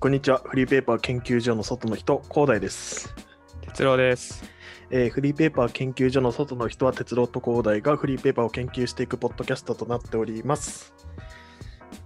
[0.00, 0.42] こんにちは。
[0.44, 3.14] フリーペーパー研究所の外の人、広大です。
[3.62, 4.44] 哲郎です。
[4.90, 10.94] えーフリーペーパー研究所の外の人は、鉄郎と広大がフリーペーパーを研究していくポッドキャストとなっております。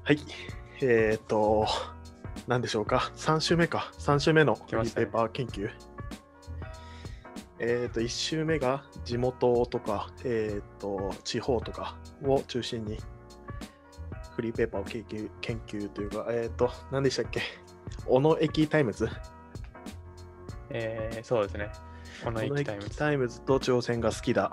[0.05, 0.21] はい。
[0.81, 1.67] えっ、と、
[2.47, 3.11] 何でしょうか。
[3.17, 3.91] 3週目か。
[3.99, 5.71] 3週目のフリーペーパー研究。
[7.59, 12.99] えっ、と、1週目が地元とか、えっ、と、地方とかを中心に、
[14.37, 17.41] フリーペーパーを研究研究というか、えっ、と、何でしたっけ。
[18.09, 19.09] 小野駅タイムズ
[20.71, 21.71] えー、そうですね。
[22.25, 22.99] このこの駅タイムズ。
[22.99, 24.53] タイムズと挑戦が好きだ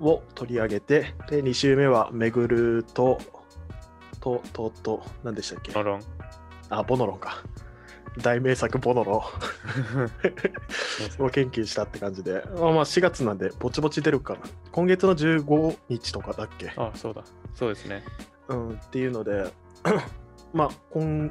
[0.00, 3.18] を取り上げて、で、2週目はめぐると、
[4.20, 5.72] と、と、と、何でしたっけ？
[5.72, 6.02] ノロン。
[6.70, 7.42] あ、ボノロンか。
[8.22, 9.22] 大名作ボノロ
[11.20, 14.40] ンを研究したって感じで、まあ、まあ4月なんで、ぼちぼち出るかな。
[14.72, 16.72] 今月の15日とかだっけ？
[16.76, 17.24] あ、そうだ。
[17.54, 18.04] そうですね。
[18.48, 19.52] うん、っていうので、
[20.54, 21.30] まあ、今、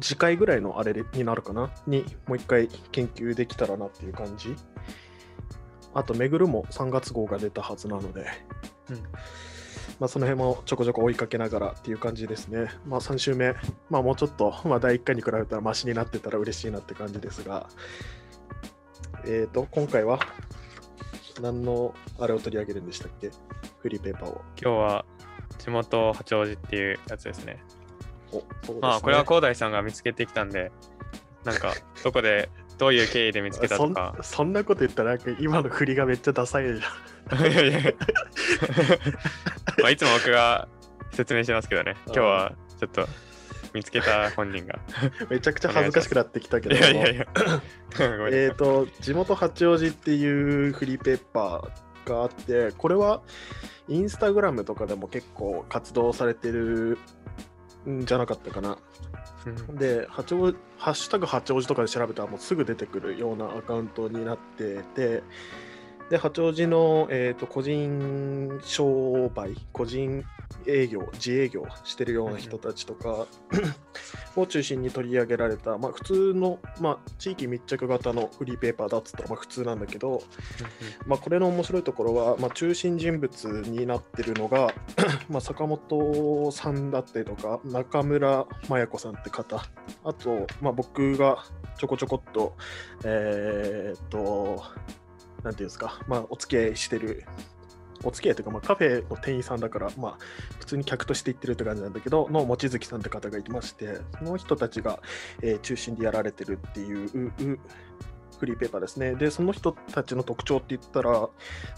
[0.00, 1.70] 次回ぐらいのあれになるかな？
[1.86, 4.54] にもう一回研究できたらなっていう感じ。
[5.94, 8.26] あと、めぐるも3月号が出たはずなので、
[8.90, 8.96] うん
[9.98, 12.68] まあ、その辺もちょこちょこ追いかけながらっていう感じですね。
[12.86, 13.54] まあ、3週目、
[13.88, 17.68] まあ、もうちょっと、まあ、第1回に比べたらマシになってたら嬉しいなって感じですが、
[19.26, 20.20] えっ、と、今回は
[21.42, 23.30] 何のあれを取り上げるんでしたっけ？
[23.80, 24.42] フリーペーパーを。
[24.60, 25.04] 今日は
[25.58, 27.62] 地元八王子っていうやつですね。
[28.80, 30.70] まあ、これは広大さんが見つけてきたんで、
[31.44, 34.16] なんか、 どこで、どういう経緯で見つけたとか。
[34.22, 36.78] そんなこと言ったらなんか今の振りがめっちゃダサいじゃん。
[36.80, 37.80] いや
[39.82, 40.66] まあ、いつも僕が
[41.12, 41.96] 説明しますけどね。
[42.06, 43.06] 今日はちょっと
[43.74, 44.78] 見つけた本人が。
[45.28, 47.26] めちゃくちゃ恥ずかしくなってきたけいどもやいやいや。
[48.30, 53.22] えっ、と地元八王子っていうフリーペーパーがあってこれは
[53.88, 56.98] インスタグラムとかでも結構活動されてるん
[57.86, 58.78] じゃなかったかな。
[59.46, 65.22] うんで八王ハッシュタグ八王子とかで調べたらもうすぐ出てくるようなアカウントになってて
[66.10, 70.24] で八王子の、えー、と個人商売個人
[70.66, 73.26] 営業自営業してるような人たちとか
[74.36, 80.22] を中心に取り上げられた、まあ、普通の、まあ、地域密着型のフリーペーパーだっつったらまあ普通なんだけど、
[81.06, 84.74] まあ、これの面白いところは、まあ、中心人物になってるのが
[85.28, 89.64] まあ坂本さんだったりとか中村麻也子さんって方
[90.04, 91.44] あと、まあ、僕が
[91.78, 92.56] ちょこちょこっと
[93.04, 94.62] えーっと
[95.42, 97.24] なんていうんですか、まあ、お付き合いしてる
[98.04, 100.18] お付き合いというか、まあ、カフェの店員さんだから、まあ、
[100.58, 105.00] 普通に客として行ってるって感じなんだけどの望月さんって方がいましてその人たちが、
[105.42, 107.58] えー中心でやられてるっていううう
[108.40, 109.14] フリーペーパーですね。
[109.14, 111.28] で、その人たちの特徴って言ったら、ま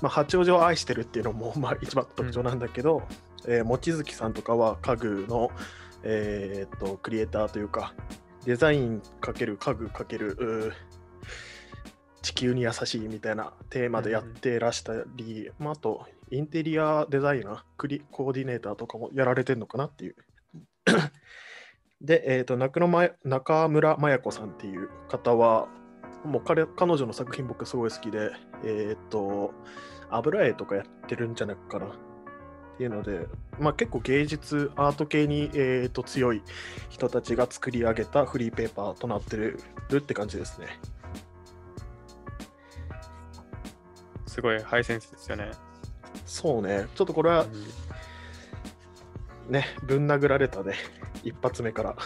[0.04, 3.02] あ、八王子を愛してるっていうのも、 まあ、一番特徴なんだけど、
[3.46, 5.50] えー望月さんとかは家具の、
[6.04, 7.94] えーっとクリエイターというか、
[8.44, 10.72] デザインかける家具かける
[12.22, 20.16] 地球に優しいみたいなテーマでやってらしたり、まあ、あと、インテリアデザイナー、クリコーディネーターとかもやられてるのかなっていう。
[22.00, 25.68] で、えー、と中野ま中村麻也子さんっていう方は、
[26.24, 28.30] もう彼彼女の作品僕すごい好きで、
[28.64, 29.52] えっ、と、
[30.10, 31.90] 油絵とかやってるんじゃないかなっ
[32.78, 33.26] ていうので、
[33.58, 36.42] まあ、結構芸術、アート系に、えー、と強い
[36.88, 39.58] 人たちが作り上げたフリーペーパーとなってる
[39.94, 40.78] って感じですね。
[44.32, 45.50] すごいハイセンスですよね。
[46.24, 47.44] そうね、ちょっとこれは
[49.50, 50.74] ね、ぶん殴られたね、
[51.22, 51.96] 一発目から。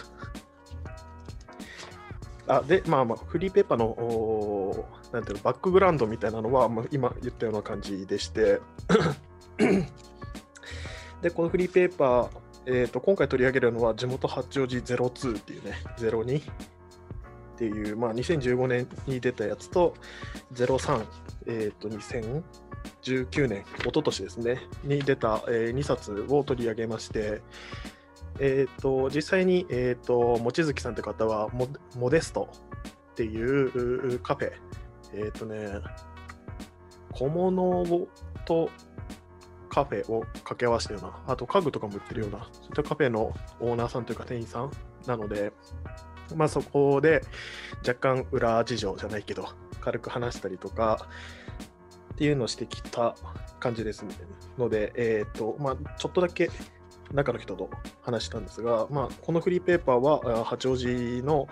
[2.47, 8.59] あで、まあまあ、フリーペーパーのなんていうのバックグラウンドみたいなのは、まあ、今言ったような感じでして、
[11.21, 12.29] で、このフリーペーパー、
[12.65, 16.41] えー、と今回取り上げるのは地元八王子02っていうね、02
[17.57, 19.95] っていう、まあ、2015年に出たやつと、
[20.53, 21.05] 03、
[21.47, 27.41] えっ、と、2019年、一昨年ですね、に出た、え2冊を取り上げまして、
[28.39, 32.49] えー、と実際に、えー、と望月さんって方はモモデスト
[33.11, 34.51] っていうカフェ、
[35.15, 35.81] えっ、とね、
[37.13, 38.07] 小物を
[38.45, 38.69] と
[39.69, 44.71] カフェを掛け合わせたような、あと家具とかも売ってるような、そういったカフェのオーナーさんというか店員さん
[45.07, 45.51] なので、
[46.35, 47.21] まあそこで
[47.87, 49.47] 若干裏事情じゃないけど、
[49.81, 51.07] 軽く話したりとか
[52.13, 53.15] っていうのをしてきた
[53.59, 54.15] 感じですね。
[54.57, 56.49] ので、えっ、と、まあちょっとだけ
[57.13, 57.69] 中の人と
[58.01, 60.85] 話したんですが、まあ、このフリーペーパーは八王子
[61.21, 61.47] の、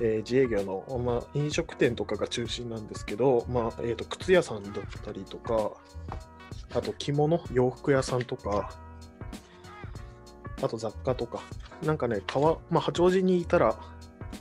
[0.00, 4.72] えー自営業の、まあ、飲食店とかが中心なんですけど、まあえー、と靴屋さんだっ
[5.04, 5.72] たりとか、
[6.74, 8.70] あと着物、洋服屋さんとか、
[10.62, 11.42] あと雑貨とか、
[11.82, 13.76] なんかね、川まあ、八王子にいたら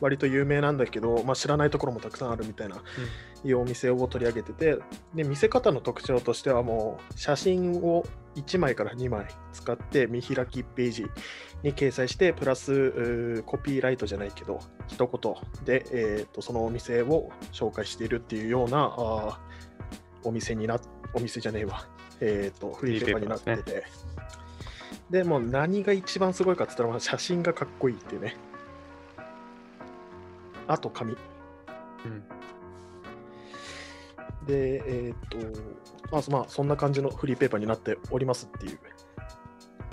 [0.01, 2.81] 割と有名なんだけど、まあ、知らないところもたくさんあるみたいな、
[3.43, 4.77] いうお店を取り上げてて
[5.13, 8.05] で見せ方の特徴としてはもう写真を
[8.35, 11.05] 1枚から2枚使って見開きページ
[11.63, 19.39] に掲載してプラスコピーライトじゃないけど一言で、えーと、そのお店を紹介しているっていうようなあ
[20.23, 20.79] お店にな
[21.13, 21.87] お店じゃねえわ、
[22.19, 23.73] えーと、フリーペーパーになってて。
[23.73, 23.83] ね、
[25.09, 28.35] でも何が一番すごいかって言ったら写真がかっこいいっていうね。
[30.67, 31.13] あと紙。
[31.13, 31.15] う
[32.07, 32.23] ん
[34.45, 35.61] で、えっ、ー、と、
[36.11, 38.79] まあ、まあ、そんな感じのフリーペーパーになっておりますっていう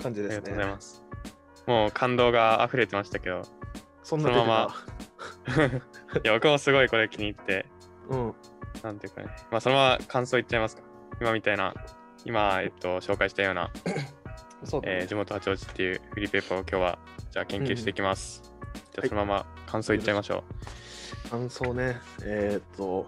[0.01, 0.37] 感じですね。
[0.37, 1.03] ありがとうございます。
[1.67, 3.41] もう感動が溢れてましたけど、
[4.03, 4.75] そんなまま。
[6.23, 7.65] いや、僕もすごいこれ気に入って、
[8.09, 8.35] うん。
[8.83, 10.83] なんていうかね、まあ、そのまま感想言っちゃいますか。
[11.21, 11.73] 今みたいな、
[12.25, 13.69] 今、えっと、紹介したような、
[14.63, 16.99] そうね、えー、地元八王子っていうフリーペーパーを今日は、
[17.31, 18.41] じゃあ研究していきます。
[18.61, 20.37] うん、じゃあ、そのまま感想言っちゃいましょう。
[20.37, 23.07] はい、感想ね、えー、っと、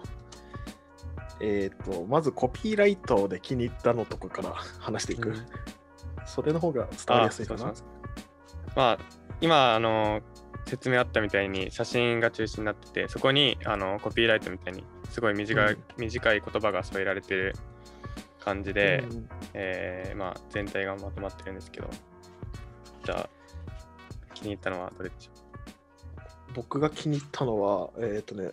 [1.42, 5.30] えっ、ー、と、まずコピーライトで気に入ったのとかから話していく。
[5.30, 5.46] うん、
[6.25, 7.74] それの方が伝わりやすいかな。
[8.75, 9.00] まあ、
[9.42, 10.22] 今、あの、
[10.69, 17.56] 説明あったみたいに写真が中心になってて、そこにあのコピーライトみたいにすごい短いうん、短い言葉が添えられてる
[18.40, 21.90] 感じで、うん、えー、まあ、全体がまとまってるんですけど、
[23.06, 23.30] じゃあ、
[24.34, 26.54] 気に入ったのはどれでしょう？
[26.54, 28.52] 僕が気に入ったのは、えっ、ー、とね、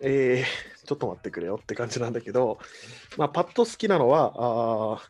[0.00, 2.58] えー、ちょっと待ってくれよって感じなんだけど、
[3.16, 5.02] まあ、パッと好きなのは、あ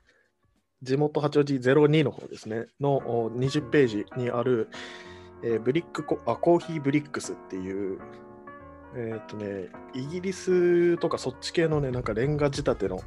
[0.83, 4.69] 地元八王子02の方ですね、の20ページにある、
[5.43, 8.01] えー、ブリックコあコーヒーブリックスっていう、
[8.94, 13.00] えっ、ー、とね、イギリスとかそっち系のね、なんかレンガ仕立ての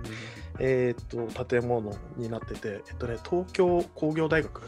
[0.60, 4.62] えっと建物になってて、えっとね、東京工業大学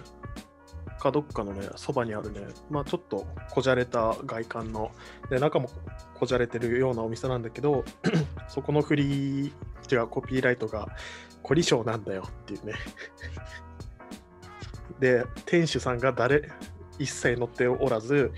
[1.05, 2.41] かどっかのね、そばにあるね、
[2.71, 4.91] まあちょっとこじゃれた外観の、
[5.29, 5.69] で中も
[6.15, 7.85] こじゃれてるようなお店なんだけど、
[8.49, 9.53] そこのフリー、
[9.91, 10.89] 違う、コピーライトが、
[11.43, 12.73] 凝り性なんだよっていうね。
[14.99, 16.51] で、店主さんが誰、
[16.99, 18.33] 一切載っておらず、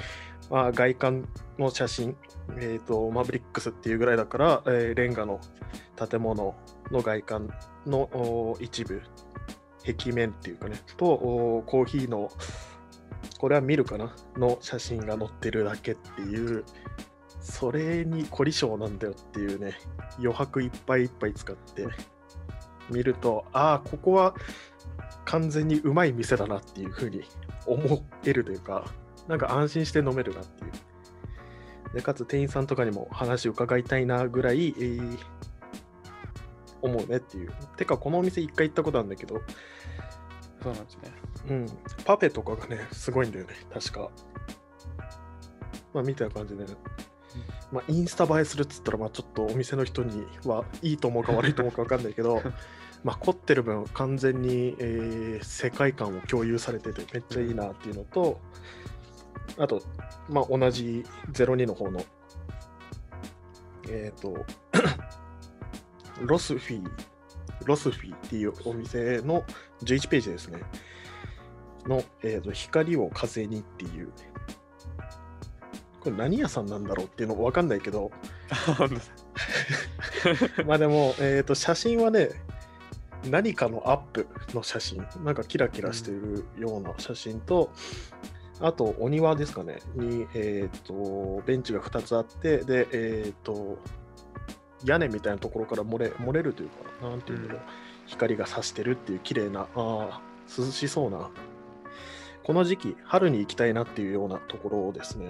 [0.50, 1.28] まあ、外観
[1.58, 2.16] の写真、
[2.58, 5.40] えーと、マブリックスっていうぐらいだから、えー、レンガの
[5.96, 6.54] 建物
[6.90, 7.50] の外観
[7.86, 9.02] の一部
[9.84, 11.06] 壁面っていうかね、と
[11.66, 12.30] コーヒーの、
[13.38, 16.64] これは見るかなの写真が載ってるだけっていう、
[17.40, 19.78] それに凝り性なんだよっていうね、
[20.18, 21.86] 余白いっぱいいっぱい使って
[22.90, 24.34] 見ると、ああ、ここは
[25.24, 27.22] 完全にうまい店だなっていうふうに
[27.66, 28.84] 思えるというか、
[29.28, 30.72] なんか安心して飲めるなっていう。
[31.94, 35.18] でかつ店員さんとかにも話伺いたいなぐらい、えー、
[36.82, 37.52] 思うねっていう。
[37.76, 39.40] てか、このお店一回行ったことあるんだけど、
[40.62, 41.12] そうなんですね。
[41.48, 41.66] うん。
[42.04, 44.10] パフェとかがね、すごいんだよね、確か。
[45.94, 46.74] まあ、みたいな感じで、ね、
[47.72, 52.42] まあ、インスタ映えするっつったら、まあ、ちょっとお店の人にはいいと思うか悪いと思うか分かんないけど、
[53.04, 58.40] まあ、凝ってる分、完全に、えー、世界観を共有されてて、めっちゃいいなっていうのと、
[59.58, 59.82] あと、
[60.28, 62.00] まあ、同じ02の方の、
[63.88, 64.44] えっ、ー、と、
[66.22, 66.90] ロスフィー
[67.66, 69.44] ロスフィーっていうお店の
[69.82, 70.62] 11ページですね。
[71.86, 74.10] の、えーと、光を風にっていう。
[76.00, 78.10] これ何屋さんなんだろうっていうの分かんないけど。
[80.66, 82.30] まあでも、えーと、写真はね、
[83.24, 87.72] 何かのアップの写真、なんかキラキラしてるような写真と、
[88.34, 93.78] うん、あとお庭ですかね、に、えーと、ベンチが2つあって、で、えっ、ー、と、
[94.84, 96.68] 屋根みたいなところから漏れ漏れるという
[97.00, 97.62] か、なんていうんだろう、
[98.06, 100.20] 光が差してるっていう綺麗な、ああ、
[100.58, 101.30] 涼しそうな、
[102.44, 105.26] この時期、春に行きたいなっていうようなところをですね、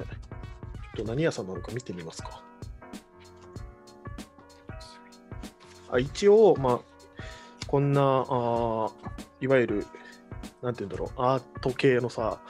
[0.95, 2.43] ちょっと何屋さんなのか見てみますか。
[5.91, 6.81] あ一応、まあ、
[7.67, 8.91] こんな、あ
[9.41, 9.87] いわゆる、
[10.63, 12.41] なんていうんだろう、アート系のさ、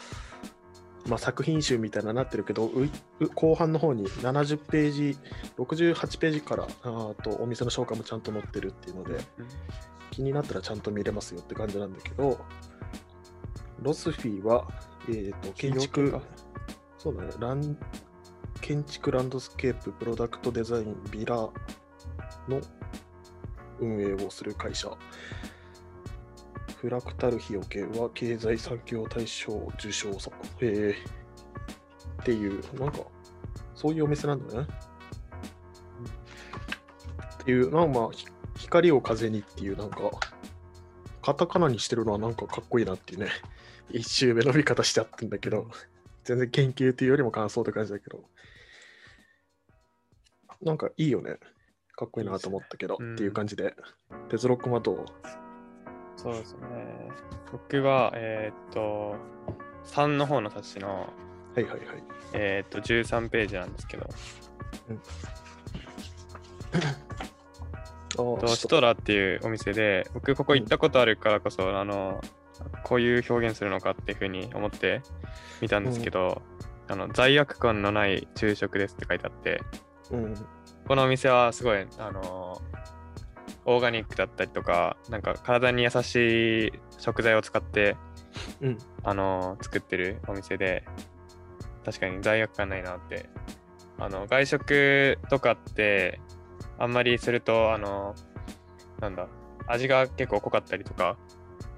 [1.08, 2.70] まあ、作品集みたいななってるけど
[3.34, 5.18] 後半の方に70ページ
[5.58, 9.20] 68ページからあとお店の紹介もちゃんと載ってるっていうので、うん、
[10.10, 12.38] 気になったらちゃんと見れますよって感じなんだけど
[13.82, 14.66] ロスフィーは、
[15.08, 16.20] えーと、建築
[16.98, 17.78] そうだねラン
[18.60, 21.52] 建築ランドスケーププロダクトデザインビラの
[23.80, 24.90] 運営をする会社
[26.76, 30.36] フラクタル費用系は経済産業大賞受賞作。
[30.60, 30.94] へえ。
[32.22, 33.00] っていう、なんか、
[33.74, 34.66] そういうお店なんだね。
[37.42, 38.10] っていう、なんかまあ、
[38.58, 39.98] 光を風にっていう、なんか、
[41.22, 43.30] カタカナにしてるのはなんかかっこいいなっていうね、
[43.90, 45.68] 一周目の見方しちゃってんだけど、
[46.24, 48.24] 全然研究というよりも感想って感じだけど。
[50.62, 51.36] なんかいいよね。
[51.96, 53.74] かっこいいなと思ったけど、いいねうんっていう感じで。
[54.28, 55.04] 鉄ロックマどう
[56.16, 56.58] そうですね。
[57.52, 59.16] 僕は、えーっと、
[59.86, 61.12] 3の方の冊子の、
[61.54, 61.80] はいはいはい。
[62.32, 64.06] えーっと、13ページなんですけど、
[68.18, 72.20] あーとシトラっていうお店で、僕ここ行ったことあるからこそ、あの、
[72.84, 75.02] こういう表現するのかっていうふうに思って
[75.60, 76.42] 見たんですけど、
[76.88, 79.60] あの罪悪感のない昼食ですって書いてあって、
[80.10, 80.34] うん。
[80.86, 82.60] このお店はすごい、あの
[83.66, 87.96] オーガニックだったりとか、なんか体に優しい食材を使って、
[88.60, 88.78] うん。
[89.02, 90.84] あの作ってるお店で、
[91.84, 93.28] 確かに罪悪感ないなって。
[93.98, 96.20] あの、外食とかって、
[96.78, 98.14] あんまりすると、あの
[99.00, 99.28] なんだ、
[99.66, 101.16] 味が結構濃かったりとか、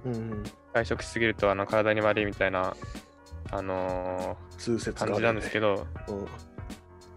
[0.04, 0.42] うん。
[0.74, 2.76] 外食しすぎるとあの体に悪いみたいな、
[3.50, 6.26] あの通説がある感じなんですけど、うん。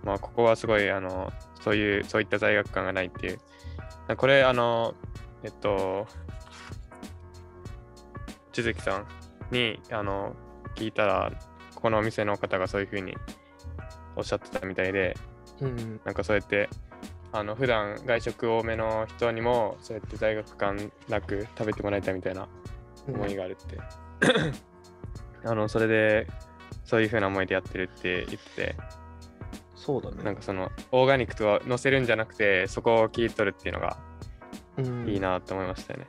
[0.03, 3.39] まあ、ここはすごい、あの、そういう、そういった罪悪感がないっていう。
[4.17, 4.95] これ、あの、
[5.43, 6.07] えっと、
[8.51, 9.07] 千月さん
[9.51, 10.35] に、あの、
[10.75, 11.31] 聞いたら、
[11.75, 13.15] ここのお店の方がそういうふうに
[14.15, 15.15] おっしゃってたみたいで、
[15.61, 16.01] うん。
[16.03, 16.69] なんかそうやって、
[17.31, 22.47] あの、普段外食多めの人にも、そうやって罪悪感なく食べてもらいたいみたいな
[23.07, 23.77] 思いがあるって。
[25.47, 26.27] あの、それで、
[26.83, 28.75] そういうふうな思いでやってるって言ってて、
[29.83, 30.23] そうだね。
[30.23, 33.97] なんかそのオーガニックとは載せるんじゃなくてそこを切り取るっていうのが
[34.77, 36.05] うんいいなと思いましたよね。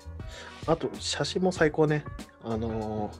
[0.66, 2.04] あと、写真も最高ね。
[2.44, 3.10] あの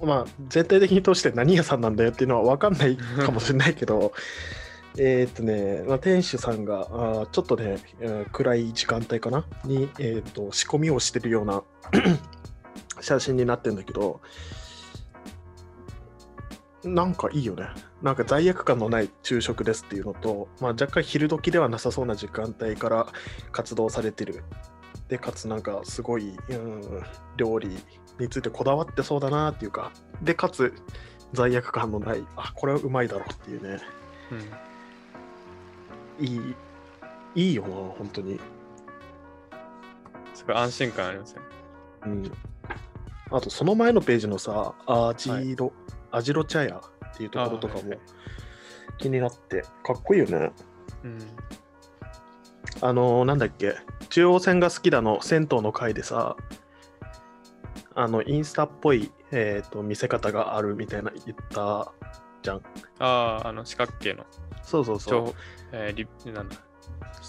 [0.00, 4.12] ーまあ、全体的に通して何屋さんなんだよっていうのは分かんないかもしれないけど、
[4.98, 9.46] えーっとね、まあ、店主さんが、あーちょっとね、えー暗い時間帯かな？
[9.64, 11.62] に、えーっと、仕込みをしてるような
[13.00, 14.20] 写真になってるんだけど、
[16.84, 17.68] なんかいいよね。
[18.02, 23.06] なんか罪悪感のない昼食ですっていうのと、まあ、若干昼時ではなさそうな時間帯から
[23.52, 24.44] 活動されてる。
[25.08, 27.02] で、かつなんかすごい、うん、
[27.36, 27.68] 料理
[28.18, 30.72] についてこだわってそうだなっていうか、で、かつ
[31.32, 33.78] 罪悪感のない、あ、これはうまいだろうっていうね、
[36.18, 36.54] うん、いい、
[37.34, 38.40] いいよな、本当に。
[40.34, 41.46] すごい安心感ありますよね。
[42.06, 42.32] うん。
[43.30, 45.72] あと、その前のページのさ、アジロ、
[46.14, 47.94] アジロ茶屋っていうところとかも
[48.98, 50.52] 気になって、かっこいいよね。
[51.02, 51.18] うん、
[52.80, 53.76] あのーなんだっけ、
[54.08, 56.36] 中央線が好きだの銭湯の回でさ、
[57.96, 61.92] あの、インスタっぽい、えー、と見せ方があるみたいな言った
[62.42, 62.56] じゃん。
[62.98, 64.24] ああ、あの四角形の
[64.62, 65.24] そうそうそう。
[65.26, 65.34] 長、
[65.72, 66.56] えー、リなんだ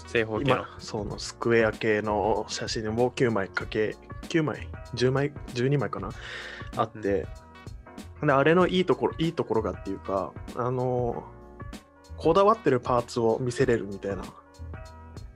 [0.08, 0.68] 正方形の今、。
[0.78, 3.96] そのスクエア系の写真も9枚かけ、
[4.28, 6.10] 9枚 ?10 枚 ?12 枚かな？
[6.76, 7.26] あって、
[8.22, 11.36] で、あれのいいところ、いいところがっていうか、あのー
[12.16, 14.22] こだわってるパーツを見せれるみたいな、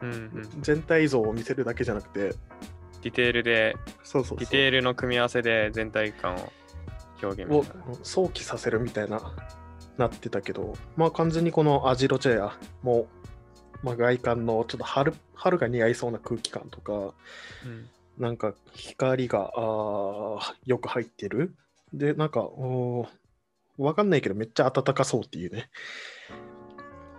[0.00, 2.34] うんうん、全体像を見せるだけじゃなくて、
[3.02, 4.38] ディテールで、そうそうそう。
[4.38, 6.52] ディテールの組み合わせで全体感を
[7.22, 7.64] 表現みを。
[8.02, 9.20] 想起させるみたいな
[9.98, 10.74] なってたけど。
[10.96, 13.06] まあ完全にこのアジロチェアも、
[13.82, 17.88] まあ、外観のちょっと春春が似合いそうな空気感とかうん。
[18.18, 21.54] なんか光があーよく入ってる
[21.92, 23.08] でなんかおー
[23.78, 25.70] わかんないけどめっちゃ暖かそうっていうね。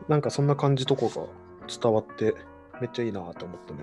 [0.07, 1.27] なんかそんな感じとこが
[1.67, 2.35] 伝わって
[2.79, 3.79] めっちゃいいなと思ったね。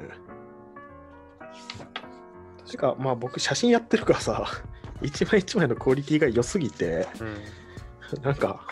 [2.70, 4.46] てかまあ僕写真やってるからさ
[5.02, 8.22] 一枚一枚のクオリティが良すぎてうん。
[8.22, 8.66] なんか、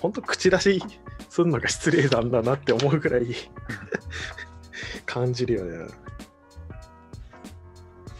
[0.00, 0.82] ほんと口出し
[1.28, 3.34] するのが失礼なんだなって思うぐらい
[5.06, 5.88] 感じるよね。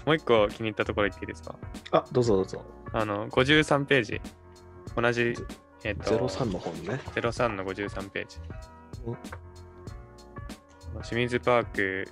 [0.04, 1.54] もう一個気に入ったところ言っていいですか？
[1.92, 2.64] あ、どうぞどうぞ。
[2.92, 4.20] あの、53ページ。
[4.96, 5.34] 同じ、
[5.84, 7.00] えっ、と、03の本ね。
[7.14, 8.38] 03の53ページ
[9.06, 9.16] うん。
[11.02, 12.08] 清水パーク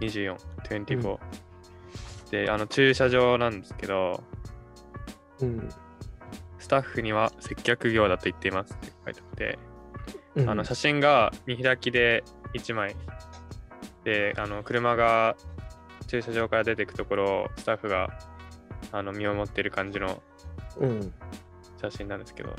[0.00, 1.18] 24、24。
[2.30, 4.22] で、あの、駐車場なんですけど、
[5.40, 5.68] うん。
[6.58, 9.58] スタッフには接客業だと言っていますって書いてあって、
[10.34, 12.22] うんあの写真が見開きで
[12.54, 12.94] 1枚
[14.04, 15.34] であの車が
[16.08, 18.08] 駐車場から出てくところをスタッフが
[18.92, 20.22] あの見守ってる感じの
[20.78, 21.12] うん。
[21.80, 22.56] 写真なんですけど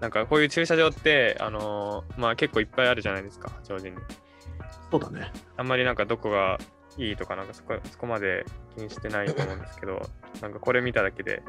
[0.00, 3.92] なんかこういう駐車場ってあのまあ結構いっぱいあるじゃないですか八王子に
[4.90, 5.32] そうだね。
[5.56, 6.58] あんまりなんかどこが
[6.98, 8.44] いいとかなんかそこそこまで
[8.76, 10.00] 気にしてないと思うんですけど
[10.42, 11.42] なんかこれ見ただけで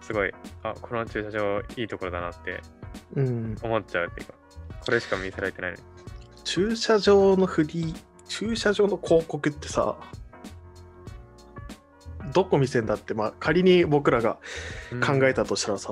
[0.00, 2.60] すごいあこの駐車場いいところだなって
[3.16, 3.56] うん。
[3.62, 4.34] 思っちゃうっていうか
[4.84, 5.74] これしか見せられてない
[6.44, 9.96] 駐車場のフリー、駐車場の広告ってさ、
[12.32, 14.38] どこ見せんだって、まあ、仮に僕らが
[15.04, 15.88] 考えたとしたらさ、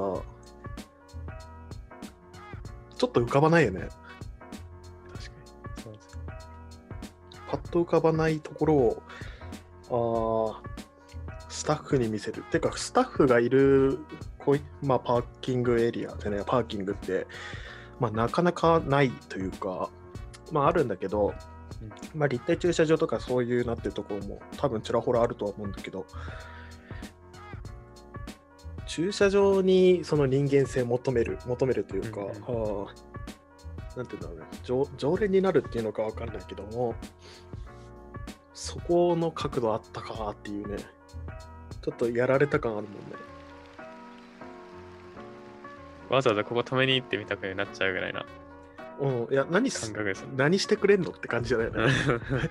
[2.96, 3.80] ちょっと浮かばないよね。
[3.80, 6.22] 確かにそうですね
[7.50, 9.02] パッと浮かばないところを、
[10.62, 10.76] あー
[11.48, 12.42] スタッフに見せる。
[12.50, 13.98] てか、スタッフがいる
[14.38, 17.26] こうい、まあ、パーキングエリアでね、パーキングって、
[17.98, 19.90] まあ、なかなかないというか、
[20.52, 21.34] まあ、あるんだけど、
[22.14, 26.06] まあ、立体駐車場とかそういうなってるところも多分ちらほらあるとは思うんだけど、
[28.86, 32.88] 駐車場にその人間性を求める、求めるというか、うんうんあー
[33.96, 36.94] なんていうんだろうね常、常連になるっていうのかわかんないけども、
[38.52, 40.76] そこの角度あったかっていうね、
[41.82, 42.98] ちょっとやられた感あるもんね。
[46.10, 48.24] わざわざここ止めに行ってみたくなっちゃうぐらいな
[48.98, 50.26] うん、いや、何す感覚です。
[50.36, 51.92] 何してくれんのって感じじゃないよね。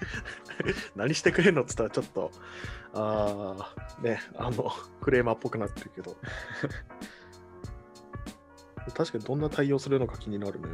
[0.96, 2.32] 何してくれんのっつったらちょっと、
[2.94, 4.72] ああ、ね、あの、
[5.02, 6.16] クレーマーっぽくなってるけど。
[8.94, 10.70] 確かにどんな対応するのか気になるね。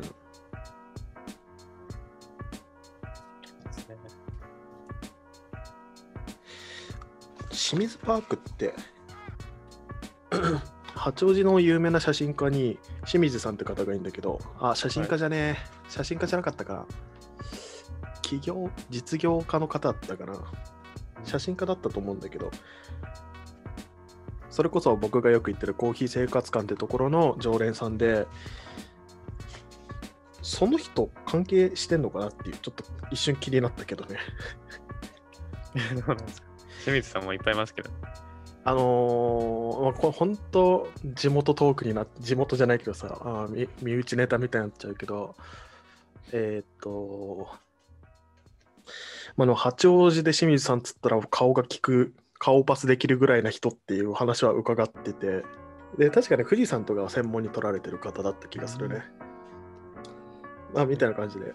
[7.50, 8.74] 清水パークって、
[10.95, 16.86] 八王子の有名な写真家に清水さんって方がいいんだけど、あ、写真家じゃねえ、写真家じゃなかったかな。
[18.21, 20.33] 企業、実業家の方だったかな。
[21.24, 22.51] 写真家だったと思うんだけど、
[24.50, 28.27] それこそ僕がよく行ってるコーヒー生活館ってところの常連さんで、
[30.41, 34.17] その人関係してんのかなっていう、ちょっと一瞬気になったけどね。
[36.83, 37.89] 清水さんもいっぱいいますけど。
[38.63, 45.36] あのーまあ、これ本当地元トークにな地元じゃないけどさあーみ身内ネタみたいになっちゃうけど
[46.32, 47.48] えーっと
[49.38, 55.44] まあ、あの八王子で清水さんっつったら顔が利く顔パスできるぐらいな人っていう話は伺ってて
[55.98, 59.03] で確かに富士山とかは専門に取られてる方だった気がするね、
[60.74, 61.53] まあみたいな感じで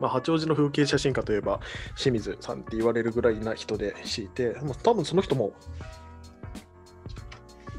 [0.00, 1.60] まあ、八王子の風景写真家といえば
[1.96, 5.52] 清水さんって言われるぐらいな人で敷いて、まあ、多分その人も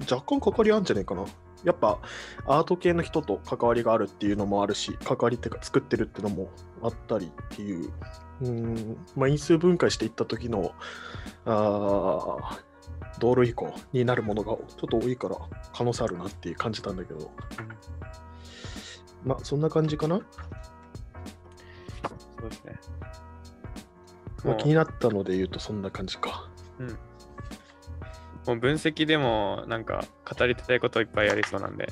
[0.10, 1.26] 若干関わりあるんじゃないかな。
[1.64, 2.00] やっぱ
[2.46, 6.50] アート系の人と関わりがあるっていうのもあるし、関わりっていうか作ってるっていうのも
[6.84, 7.92] あったりっていう、
[8.42, 10.74] うん、まあ、因数分解していった時の
[11.46, 15.38] あー道路移行になるものがちょっと多いから
[15.74, 17.32] 可能性あるなって感じたんだけど、
[19.24, 20.20] まあそんな感じかな。
[22.46, 22.80] そうですね。
[24.44, 26.50] まあ、気になったので言うとそんな感じか。
[26.80, 26.98] うん
[28.46, 31.92] もう分析でもなんか語りたいこといっぱいありそうなんで、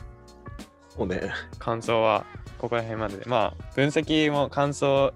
[0.95, 2.25] もうね、感想は
[2.59, 3.25] ここら辺までで。
[3.25, 5.13] まあ、分析も感想、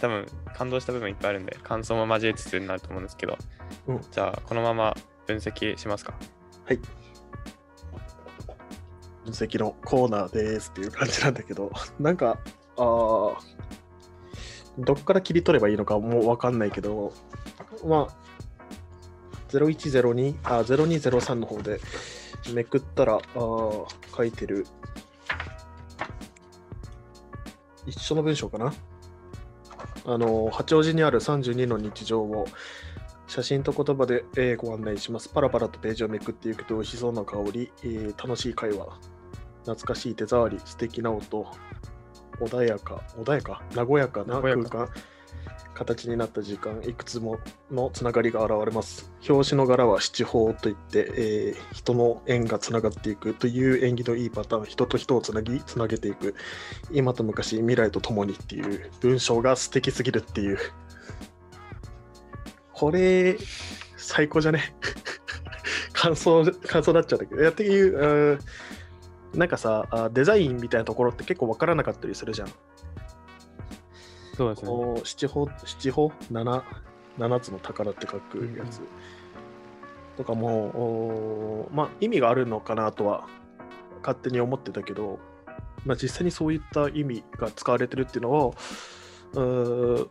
[0.00, 0.26] 多分
[0.56, 3.38] 感動した部分いっぱいあるんで、感想も交えつつになると思うんですけど、
[3.86, 4.96] うんじゃあこのまま
[5.28, 6.14] 分析しますか。
[6.64, 6.78] はい。
[9.24, 12.36] 分析のコーナーですっていう感じなんだけど、なんか、
[12.76, 13.36] あー
[14.78, 17.12] どっから切り取ればいいのかもうわかんないけど、
[17.84, 18.14] まあ、
[19.48, 21.80] 0102、あ、0203の方で
[22.54, 23.86] めくったら、あ書
[24.24, 24.66] いてる、
[27.86, 28.72] 一緒の文章かな？
[30.06, 32.46] あの、八王子にある32の日常を
[33.26, 35.28] 写真と言葉で、えーご案内します。
[35.28, 38.98] パラパラとページをめくっていくと美味しそうな香り、えー楽しい会話、
[39.64, 41.46] 懐かしい手触り、素敵な音、
[42.40, 44.88] 穏やか、穏やか、和やかな空間、
[45.74, 47.38] 形になった時間、いくつも
[47.70, 49.10] のつながりが現れます。
[49.28, 56.34] 表紙の柄は七宝といって、えー人の縁がつながっていくという縁起のいいパターン、人と人をつなぎ、つなげていく、
[56.90, 60.58] 今と昔、未来とともにっていう文章が素敵すぎるっていう。
[62.72, 63.38] これ、
[63.96, 64.74] 最高じゃね？
[65.92, 67.40] 感想、感想になっちゃうんだけど。
[67.40, 68.38] いやっていう、うん
[69.34, 72.48] なんかさ、あデザインみたいなところって結構わからなかったりするじゃん。
[74.36, 74.70] そうですね。
[75.04, 76.62] 七宝、七宝 ?7、
[77.18, 78.80] 7つの宝って書くやつ。
[78.80, 78.86] うん
[80.20, 83.26] とかも、おまあ意味があるのかなとは
[84.02, 85.18] 勝手に思ってたけど、
[85.86, 88.54] まあ実際にそういった意味が使われてるっていうのを、
[89.32, 90.08] うー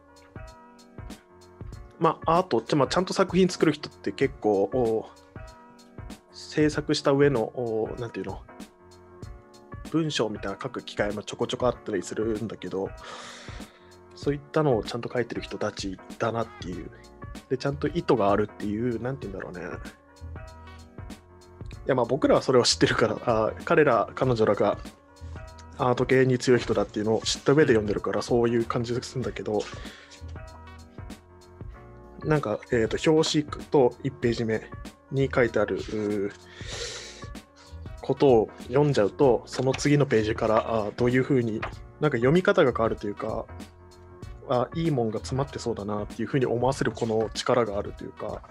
[2.00, 5.06] まあアートって、まあ、ちゃんと作品作る人って結構、お
[6.32, 8.42] 制作した上の、おなんていうの、
[9.92, 12.90] 文章みたいな書く機会もちょこちょこあったりするんだけど、
[14.16, 16.90] そういったのをちゃんと書いてる人たちだなっていう。
[17.50, 19.78] で、ちゃんと意図があるっていう、なんて言うんだろうね。
[21.86, 24.78] いや、まあ僕らはそれを知ってるから、あ彼ら、彼女らが
[25.78, 29.62] アート系に強い人だっていうのを知った上で読んでるから、そういう感じがするんだけど、
[32.26, 34.62] なんか、えー、と表紙と1ページ目
[35.12, 35.80] に書いてある
[38.02, 41.62] ことを読んじゃうとその次のページからあどういうふうに
[42.00, 43.46] なんか読み方が変わるというか
[44.48, 48.42] あいいもんが詰まってそうだなっていうふうに思わせるこの力があるというか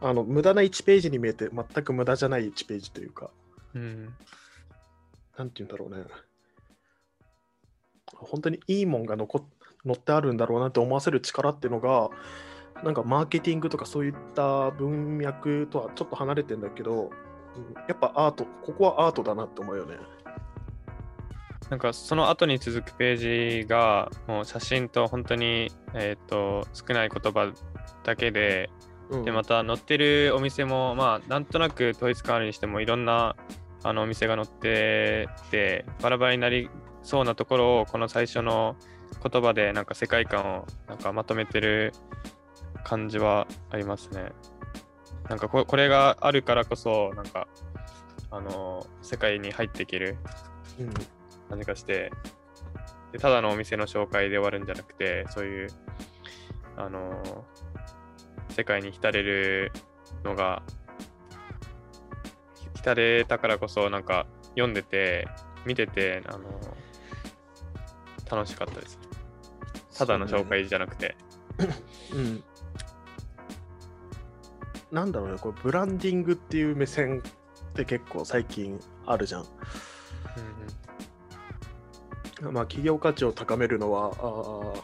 [0.00, 3.30] あの無駄な1ページに見えて全く無駄じゃない1ページというか
[3.74, 4.14] うん。
[5.36, 6.04] なんて言うんだろうね
[8.14, 9.44] 本当にいいもんが残っ
[9.86, 12.10] 載ってあるんだろうなって思わせる力っていうのが
[12.84, 17.10] なんかマーケティングとかそういった文脈とはちょっと離れてんだけど、うん
[17.88, 19.96] やっぱアートここはアートだなって思うよね。
[21.70, 27.52] なんかその後に続くページがもう写真と本当に、えー、と少ない言葉
[28.02, 28.70] だけで
[29.08, 29.24] うん。
[29.24, 33.36] でまた載ってるお店もまあなんとなく統一感あるにしてもいろんな
[33.82, 36.70] あのお店が載っててバラバラになり
[37.02, 38.76] そうなところをこの最初の
[39.22, 41.92] 言葉でなんか世界観をなんかまとめてる
[42.84, 44.32] 感じはありますね。
[45.28, 47.48] なんかここれがあるからこそなんか
[48.30, 50.18] あの世界に入っていける
[50.78, 50.94] うん。
[51.48, 52.10] 感じがして
[53.12, 55.68] でただのお店の紹介で終わるんじゃなくてそういう
[56.76, 57.44] あの
[58.50, 59.72] 世界に浸れる
[60.24, 60.62] のが
[62.56, 65.28] ひ浸れたからこそなんか読んでて
[65.64, 66.44] 見ててあの
[68.30, 68.98] 楽しかったです。
[69.96, 71.16] ただの紹介じゃなくて、
[72.12, 72.42] うん
[74.94, 79.44] なんだろうねこれブランディングっていう目線って結構最近あるじゃん。
[82.52, 84.82] まあ、企業価値を高めるのは、あー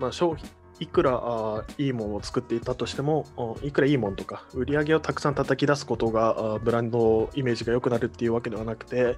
[0.00, 0.48] まあ、商品
[0.80, 3.26] いくらあいいものを作っていたとしても、
[3.62, 9.16] いくらいいものとか、売り上げをたくさん叩き出すことがあブランドイメージが良くなるっていうわけではなくて、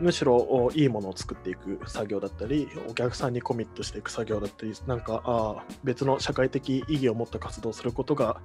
[0.00, 8.40] むしろいいものを作っていく作業だったり、お客さんにコミットしていく作業だったり、なんかあ別の社会的意義を持った活動をすることが、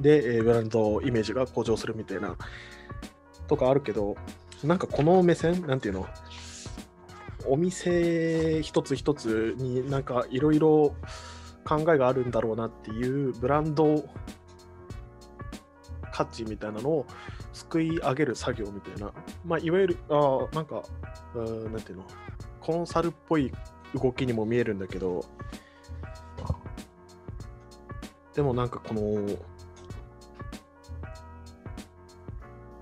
[0.00, 2.36] で、えーブランドイメージが向上するみたいな
[3.48, 4.16] とかあるけど、
[4.64, 6.06] なんかこの目線、なんていうの、
[7.46, 10.94] お店一つ一つになんかいろいろ
[11.64, 14.04] 考えがあるんだろうなっていうブランド
[16.12, 17.06] 価値みたいなのを
[17.52, 19.12] すくい上げる作業みたいな、
[19.44, 20.82] まあ、いわゆるあーなんか
[21.34, 22.04] うーなんていうの
[22.60, 23.52] コンサルっぽい
[23.94, 25.24] 動きにも見えるんだけど
[28.34, 29.02] でもなんかこの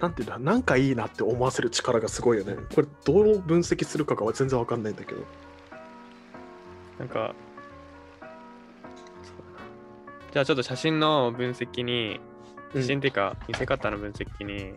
[0.00, 2.56] なんていうんだ、なんかいいなって思わせる力がすごいよね。
[2.74, 5.20] これどう分析するかが全然わかんないんだけど。
[6.98, 7.34] なんか
[10.32, 12.20] じゃあちょっと写真の分析に
[12.72, 12.82] うん。
[12.82, 14.74] 写真っていうか見せ方の分析に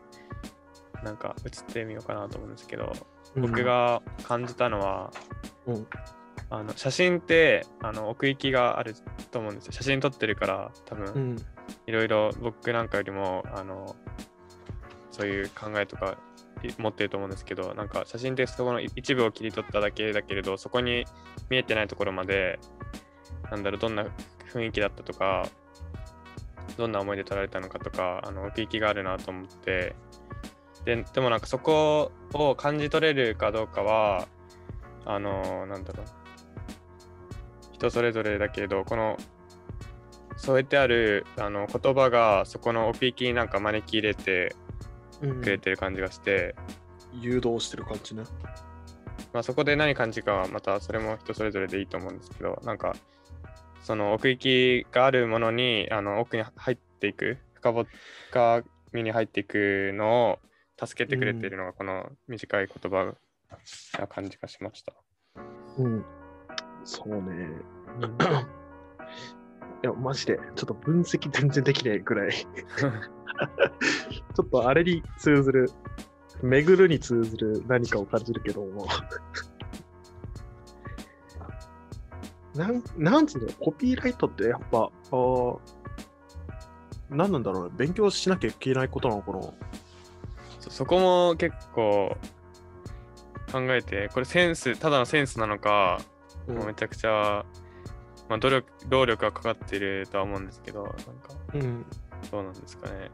[1.03, 2.93] なんか映ってみようかなと思うんですけど、
[3.35, 5.11] 僕、が感じたのは
[5.67, 5.87] うん。
[6.49, 8.95] あの写真ってあの奥行きがある
[9.31, 9.71] と思うんですよ。
[9.71, 11.35] 写真撮ってるから多分、うん、
[11.87, 13.95] いろいろ僕なんかよりもあの
[15.09, 16.15] そういう考えとか
[16.63, 21.05] い持ってると思うんですけどなんか写真ってそこの一部を切り取っただけだけれどそこに
[21.49, 22.59] 見えてないところまで
[23.49, 24.05] なんだろうどんな
[24.53, 25.47] 雰囲気だったとか
[26.77, 29.95] どんな思いで撮られたのかとかあの奥行きがあるなと思って。
[30.85, 34.27] ででもなんかそこを感じ取れるかどうかは
[35.05, 36.05] あのなんだろう。
[37.71, 39.17] 人それぞれだけれどこの
[40.35, 44.55] 添えてあるあの言葉がそこの奥行きになんか招き入れて
[45.21, 45.41] うん。
[45.41, 46.53] くれてる感じがして、
[47.13, 48.23] 誘導してる感じね。
[49.31, 52.93] まあ、そこで何感じるかはまたそれも人それぞれでいいと思うんですけどなんか
[53.83, 57.85] その奥行きがあるものにあの奥に入っていく深
[58.31, 60.39] 深みに入っていくのを
[60.83, 63.13] 助けてくれているのがこの短い言葉
[63.99, 64.93] な感じがしました。
[65.77, 66.05] うん。
[66.83, 67.47] そうね。
[69.83, 72.31] いや、マジで、ちょっと分析全然できないぐらい。
[72.31, 75.69] ちょっとあれに通ずる、
[76.41, 78.87] 巡るに通ずる何かを感じるけども。
[82.55, 85.59] なん、なんつうの、コピーライトってやっぱ、あー
[87.09, 89.39] 何なんだろうね、勉強しなきゃいけないことなのかな。
[90.59, 92.15] そそこも結構
[93.51, 95.99] 考えてこれセンスただのセンスなのか、
[96.47, 97.45] うんもうめちゃくちゃ、
[98.27, 100.99] まあ、努力労力がかかってるとは思うんですけどなんか
[101.53, 101.85] うん。
[102.31, 103.11] どうなんですかね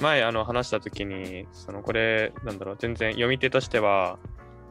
[0.00, 4.18] 前あの話した時にそのこれなんだろう全然読み手としては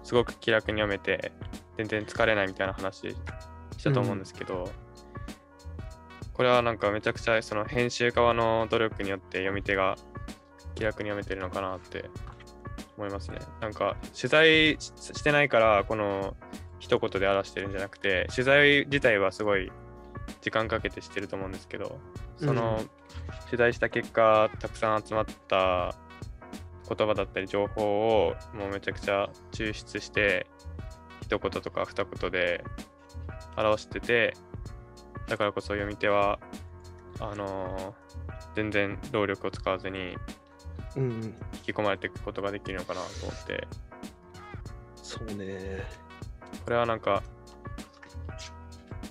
[0.04, 1.32] すごく気楽に読めて
[1.78, 3.10] 全然疲れないみたいな話
[3.78, 4.70] したと思うんですけど、
[6.34, 9.96] これはなんかめちゃくちゃその編集側の努力によって読み手が
[10.76, 12.10] 気楽に読めてるのかなって
[12.98, 13.40] 思いますね。
[13.62, 16.36] なんか取材ししてないからこの
[16.80, 19.72] 一言で表してるんじゃなくて取材自体はすごい
[20.42, 22.00] 時間かけてしてると思うんですけど
[22.38, 22.90] その、うん
[23.46, 25.96] 取材した結果たくさん集まった
[26.88, 30.48] 言葉だったり情報をもうめちゃくちゃ抽出して
[31.22, 32.64] 一言とか二言で
[33.58, 34.34] 表してて
[35.28, 36.40] だからこそ読み手は
[37.20, 38.04] あのー
[38.56, 40.16] 全然労力を使わずに
[40.96, 41.12] うん、
[41.54, 43.68] 引き込まれていくことができるのかなと思って。
[44.96, 45.84] そうね。
[46.64, 47.24] これはなんか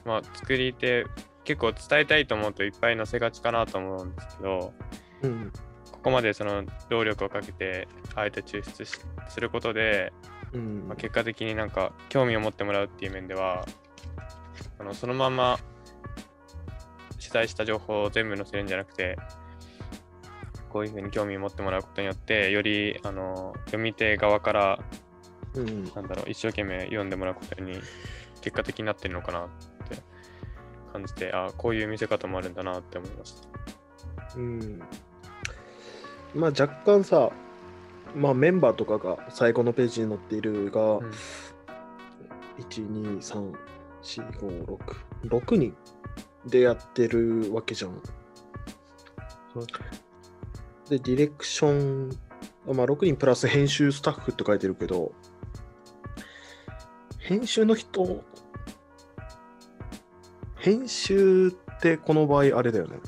[0.05, 1.07] まあ作り手
[1.45, 4.73] 結構伝えたいと思うといっぱい載せがちかなと思うんですけど
[5.23, 5.53] うん、
[6.03, 7.87] ここまでその労力をかけて
[8.17, 10.13] あえて抽出しすることで、
[10.53, 13.65] うんまあ、結果的になんか興味を持ってもらうっていう面では
[14.81, 15.61] あのそのまま
[17.13, 19.17] 取材した情報を全部載せるんじゃなくて
[20.71, 24.79] こういうふうに興味を持ってもらうことによってよりあの読み手側から
[25.55, 27.75] うん、なんだろう一生懸命読んでもらうことに
[28.41, 29.49] 結果的になってるのかなっ
[29.89, 29.99] て
[30.93, 34.39] 感じてあこういう見せ方もあるんだなって思いました。
[34.39, 34.83] うん。
[36.35, 37.31] まあ若干さ、
[38.15, 41.11] まあメンバーとかが最後のページに載っているが、うん
[42.59, 43.53] 1、2、3、
[44.03, 45.75] 4、5、6、6人
[46.47, 47.95] でやってるわけじゃん。
[50.89, 52.11] で、ディレクション、
[52.69, 55.13] あまあ6人プラス編集スタッフって書いてるけど、
[57.19, 58.23] 編集の人、
[60.57, 62.99] 編集ってこの場合あれだよね。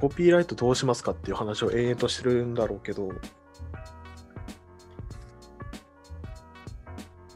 [0.00, 3.10] コピーライトどうしますかっていう話を延々としてるんだろうけど、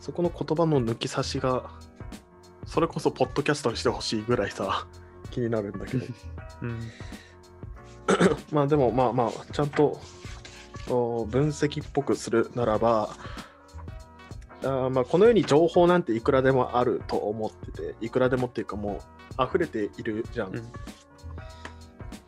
[0.00, 1.70] そこの言葉の抜き差しが、
[2.66, 4.86] それこそポッドキャストにしてほしいぐらいさ、
[5.30, 6.06] 気になるんだけど。
[6.62, 6.80] うん
[8.50, 9.98] まあでもまあまあ、ちゃんと
[10.88, 13.10] お分析っぽくするならば、
[14.62, 19.00] あーまあこの世に情報なんていくらでもあると思ってて、いくらでもっていうかも
[19.38, 20.56] う溢れているじゃん。
[20.56, 20.72] うん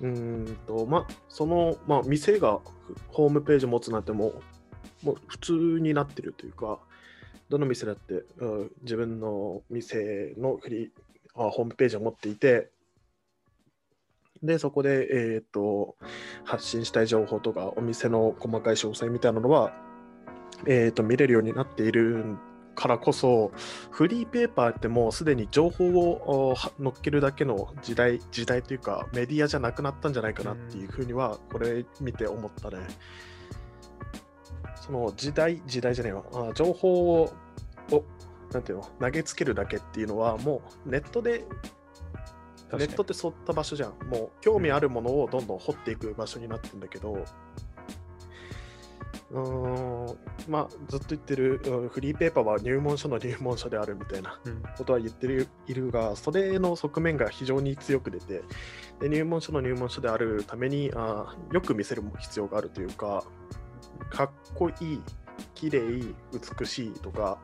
[0.01, 2.61] うんと、まあ、その、まあ、店が
[3.09, 4.33] ホームページ持つなんても
[5.03, 6.79] う、もう普通になってるというか、
[7.49, 10.91] どの店だって、うん自分の店のフリー
[11.37, 12.71] あホームページを持っていて、
[14.43, 15.97] で、そこで、えー、と
[16.45, 19.73] 発信したい情報とか、お店の細かい詳細みたいなのは、
[20.67, 22.39] えー、と見れるようになっているん
[22.75, 23.53] からこそ、
[23.91, 32.79] フリーペーパーってもうすでに情報をおは載っけるだけの時代、時代というか、メディアじゃなくなったんじゃないかなっていうふうには、これ見て思ったね。
[34.77, 37.33] その時代、時代じゃねえわ、あ情報を、
[37.91, 38.05] を
[38.53, 41.45] なんていうの、投げつけるだけっていうのは、もうネットで
[42.79, 44.09] ネットってそういった場所じゃん。
[44.09, 47.25] もう興味あるものをどんどん掘っていく場所になってるんだけど、
[49.35, 50.19] うーん、
[50.49, 54.63] まあずっと言ってるうんフリーペーパーは入門書の入門書であるみたいなうん。
[54.77, 58.43] ことは言ってるいるが、それの側面が非常に強く出て、
[59.01, 63.25] で入門書の入門書であるためにあーよく見せる必要があるというか、
[64.11, 65.03] かっこいい、
[65.55, 65.81] 綺麗、
[66.61, 67.39] 美しいとか、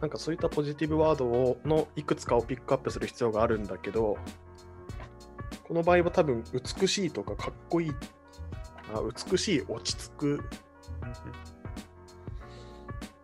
[0.00, 4.16] なんかそういったポジティブワードをのいくつかをピックアップする必要があるんだけど、
[5.64, 6.42] この場合は多分
[6.78, 7.92] 美しいとかかっこいい、
[8.94, 10.44] あ美しい、落ち着く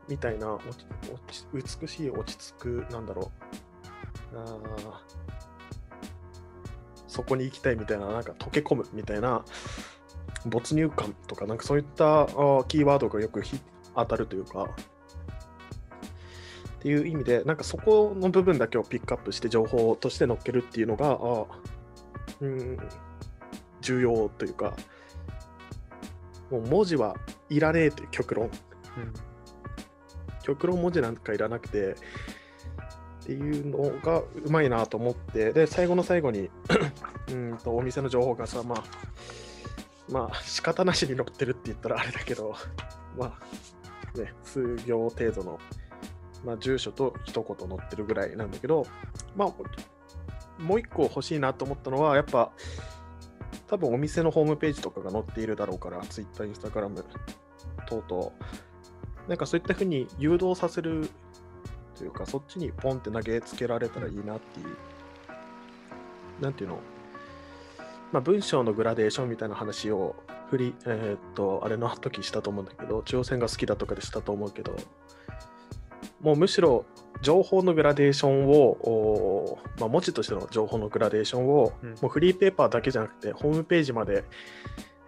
[0.09, 0.87] みたいな、落ち
[1.53, 3.31] 落ち美しい、落ち着く、なんだろ
[4.33, 4.38] う。
[4.38, 5.03] あ
[7.07, 9.44] そこに行きたいみたいな、なんか溶け込むみたいな、
[10.46, 13.42] 没入感とか、なんかそういったあーキーワードがよく
[13.94, 14.68] 当たるというか、
[16.79, 21.46] っていう意味で、なんかそこの部分だけをピックアップして情報として載っけるっていうのが、あ
[22.40, 22.79] うん、
[23.81, 24.74] 重要というか、
[26.51, 27.16] もう文字は
[27.51, 28.51] いらねえという極論。
[30.43, 31.95] 極論文字なんかいらなくてっ
[33.27, 36.49] ていうのがうまいなと思ってで最後の最後に
[37.31, 38.85] うんとお店の情報がさまあ
[40.11, 42.55] まあ仕方なしに載ってるって言ったらあれだけど
[43.19, 43.39] ま
[44.17, 45.59] あね数行程度の、
[46.43, 48.87] まあ、住所と一言載ってるぐらいなんだけど
[49.37, 52.51] まあもう一個欲しいなと思ったのはやっぱ
[53.67, 57.05] 多分お店のホームページとかが載っているだろうから Twitter、Instagram
[57.87, 58.33] 等々。
[59.29, 61.11] なんかそういったふうに誘導させる
[61.97, 64.77] というか、そっちにポンって投げつけられたらいいなっていう、
[66.41, 66.79] なんていうの、
[68.13, 70.17] まあ、文章のグラデーションみたいな話を
[70.51, 74.77] 振り、えーっと、あれの時したと思うんだけど、中央線が好きだとかでしたと思うけど、
[76.21, 76.87] もうむしろ
[77.22, 81.90] 情報のグラデーションを、おまあ、文字としての情報のグラデーションを、うん。
[81.90, 84.24] もうフリーペーパーだけじゃなくて、ホームページまで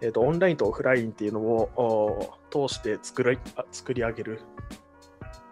[0.01, 1.69] えー、とオンラインとオフラインっていうのを
[2.51, 4.41] お通して作りあ作り上げる。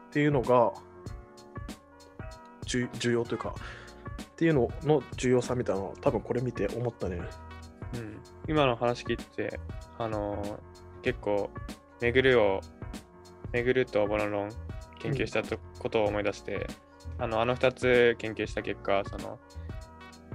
[0.07, 0.73] っていうのが
[2.65, 3.53] 重重要というか
[4.23, 7.21] っていうのの重要さみたいなのは多分これ見て思ったね。
[7.93, 9.59] うん、今の話聞いてて、
[9.97, 10.57] あのー
[11.01, 11.49] 結構、
[12.01, 12.59] 巡るを、
[13.53, 14.49] 巡るとボロロン
[14.99, 16.67] 研究したとことを思い出して、
[17.17, 19.39] あのあの2つ研究した結果、その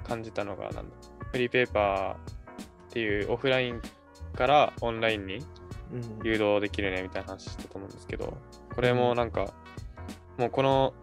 [0.04, 0.82] 感じたのがなんだ、
[1.32, 2.16] フリーペーパーっ
[2.90, 3.80] ていうオフライン
[4.36, 5.38] からオンラインに
[5.92, 8.36] うん誘導できるねみたいな話したと思うんですけど、
[8.74, 9.52] これもなんか、
[10.38, 10.94] もうこの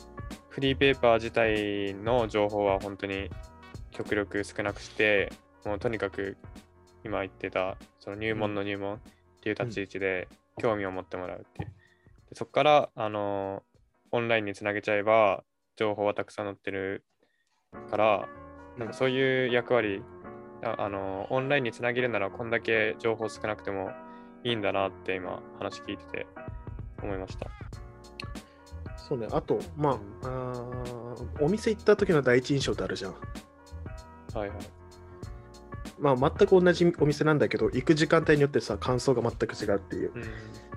[0.49, 3.29] フリーペーパー自体の情報は本当に
[3.91, 5.31] 極力少なくして、
[5.65, 6.37] もうとにかく
[7.03, 8.99] 今言ってたその入門の入門っ
[9.41, 11.71] ていう立ち位置で興味を持ってもらうっていう。
[12.31, 13.61] でそこから、あの
[14.11, 15.43] オンラインにつなげちゃえば
[15.75, 17.03] 情報はたくさん載ってる
[17.89, 18.29] から、
[18.77, 20.01] なんかそういう役割、
[20.63, 23.91] ああのオンラインにつなげるならこんだけ情報少なくても
[24.45, 26.27] いいんだなって今話聞いてて
[27.03, 27.47] 思いました。
[28.97, 33.11] そうね、あと、まあ、あーお店行った時の第一印象ってあるじゃん。
[34.33, 34.80] はいはい。
[36.01, 40.11] まあ、全く同じお店なんだけど、行く時間帯によってさ、感想が全く違うっていう。
[40.13, 40.21] うん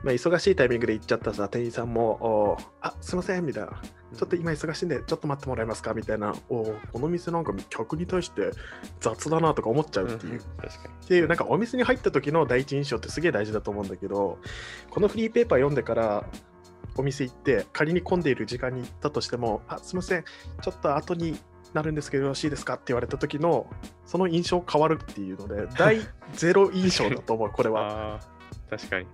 [0.04, 3.70] まあ、忙しいタイミングで行っちゃったさ、店員さんも、あすいません、みたいな。
[4.14, 5.94] ちょっと今忙しいんで、ちょっと待ってもらえますか？
[5.94, 6.34] みたいな。
[6.48, 8.50] おーこの店なんか客に対して
[9.00, 10.40] 雑だなとか思っちゃうっていう。
[10.58, 14.38] 確かっていうなんかお店に入った時の第一印象ってすげえ大事だと思うんだけど
[14.90, 16.24] このフリーペーパー読んでから
[16.96, 20.24] お店行って仮に混んでいる時間に行ったとしてもあすいません
[20.62, 21.36] ちょっと後に
[21.74, 22.74] なるんですけどよろしいですか？
[22.74, 23.66] って言われた時の
[24.06, 25.98] その印象変わるっていうので第
[26.32, 27.74] ゼロ印象だと思う これに。
[27.74, 28.20] は
[28.70, 29.06] 確かに。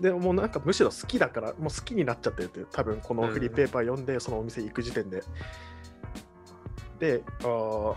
[0.00, 5.22] でもうなんかむしろ好きだからもう好きになっちゃってるって多分このフリーペーパー読んでそのお店行く時点で
[6.98, 7.94] であー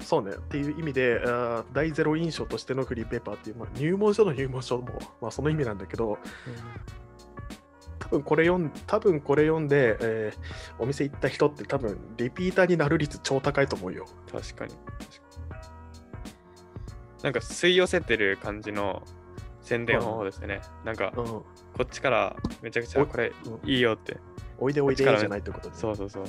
[0.00, 4.86] そうねっていう意味であー第ゼロ印象としてのフリーペーパーっていう、まあ、入門書の入門書も、
[5.20, 6.18] まあ、その意味なんだけど
[8.06, 14.06] 多分これ読ん多分これ読んで、えーお店行った人って多分リピーターになる率超高いと思うよ。
[14.30, 14.74] 確かに。
[17.22, 19.02] なんか吸い寄せてる感じの
[19.62, 20.60] 宣伝方法ですよね。
[20.84, 21.44] なんかうん、こ
[21.82, 24.18] っちからめちゃくちゃおこれうんいいよって。
[24.58, 25.76] おいでおいでじゃないってことで。
[25.76, 26.24] そうそうそう。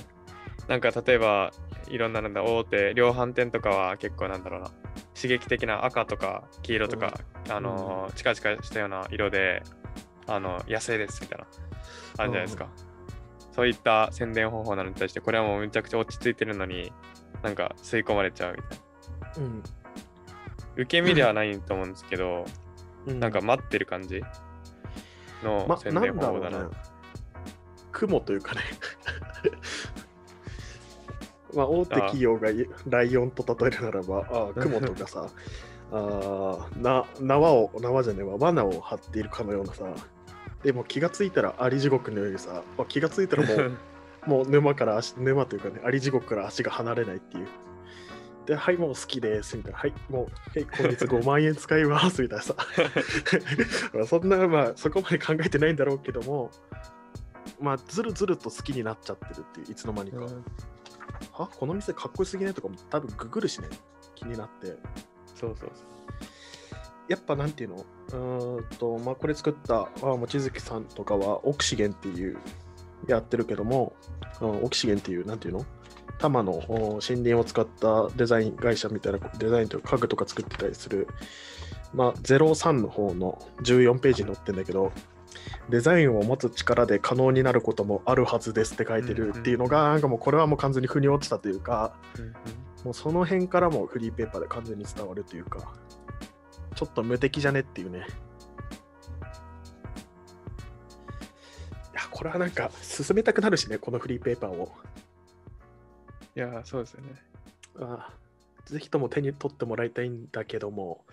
[0.68, 1.52] なんか例えば
[1.88, 4.72] いろんななんだ大手量販店とかは結構なんだろうな
[5.16, 9.64] 刺激的な赤とか黄色とか、あのーチカチカしたような色で
[10.28, 11.46] あの野生ですみたいな。
[12.18, 12.68] あるじゃないですか、
[13.54, 16.92] そういった宣伝方法なのに対してこれはもうめちゃくちゃ落ち着いてるのに
[17.44, 19.50] なんか吸い込まれちゃうみたいな。
[19.50, 19.64] うん。
[20.76, 22.46] 受け身ではないと思うんですけど、
[23.08, 24.22] うん、なんか待ってる感じ
[25.44, 26.70] のま、宣伝方法だな、。
[27.92, 28.62] 雲というかね。
[31.56, 35.28] まあ、大手企業がいライオンと例えるならば、ああ雲とかさ、
[35.92, 39.86] あーな縄を、縄じゃねえわ、罠を張っているかのようなさ、
[40.64, 43.78] でも気がついたらアリ地獄のようにさ、あ気がついたらもう
[44.28, 47.48] もう沼から足、沼というかね、アリ地獄から足が離れないっていう。
[48.46, 49.80] で、はい、もう好きです、みたいな。
[49.80, 52.56] はい、もう、はい、今月5万円使います、みたいなさ。
[53.94, 56.52] まあそんな、まあ、そこまで考えてないんだろうけども、
[57.60, 60.20] まあ、ずるずると好きになっちゃってるっていう、いつの間にか。
[61.32, 63.70] はこの店かっこよすぎないとかも多分ググるしね、
[64.16, 64.78] 気になって。
[65.36, 65.98] そうそうそう
[67.08, 67.86] やっぱなんていうの？
[68.10, 72.38] うーんと、まあ、これ作ったあ望月さんとかはオキシゲンっていう
[73.08, 73.94] やってるけども、
[74.42, 75.66] うんオキシゲンっていう、なんていうの？
[76.20, 81.08] 多摩のお森林を使ったデザイン会社みたいなデザインというか家具とか作ってたりする、
[81.94, 84.92] まあ、03の方の14ページに載ってるんだけど、
[85.70, 92.32] デザインを持つ力で可能になることもあるはずですって書いてるっていうのが、なんかもうこれはもう完全に腑に落ちたというか、うんうん。
[92.86, 95.74] もうその辺からもフリーペーパーで完全に伝わるというか、
[96.78, 98.00] ちょっと無敵じゃねっていうね。
[98.00, 98.02] い
[101.96, 104.72] や、これはなんか進めたくなるしね、このフリーペーパーを。
[106.36, 107.16] いやーそうですよね
[107.80, 108.14] ああ
[108.66, 111.04] ぜひとも手に取ってもらいたいんだけども、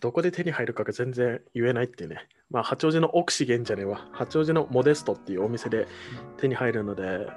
[0.00, 2.28] どこで手に入るかが全然言えないっていうね。
[2.50, 4.08] まあ、八王子のオクシゲンじゃねえわ。
[4.12, 5.88] 八王子のモデストっていうお店で
[6.36, 7.28] 手に入るので、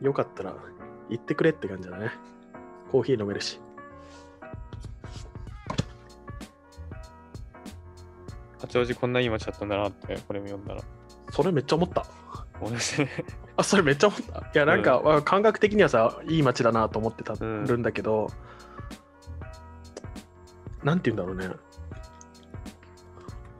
[0.00, 0.56] よかったら
[1.08, 2.10] 行ってくれって感じだね。
[2.90, 3.60] コーヒー飲めるし。
[8.62, 10.82] 八王子こんないい街だったんだなってこれも読んだら
[11.30, 12.06] それめっちゃ思った。
[13.56, 14.38] あ、それめっちゃ思った。
[14.38, 18.28] いや、なんか、まあ感覚的にはさ、いい街だなと思ってたうんるんだけど、
[20.84, 21.56] なんて言うんだろうね。